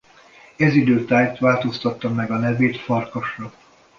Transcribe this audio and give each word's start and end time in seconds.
Ez 0.57 0.75
idő 0.75 1.05
tájt 1.05 1.37
változtatta 1.39 2.09
meg 2.09 2.31
a 2.31 2.37
nevét 2.37 2.77
Farkasra. 2.77 3.53